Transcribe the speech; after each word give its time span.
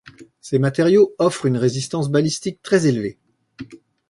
Ces 0.39 0.57
matériaux 0.57 1.13
offrent 1.19 1.45
une 1.45 1.57
résistance 1.59 2.09
balistique 2.09 2.59
très 2.63 2.87
élevée. 2.87 3.19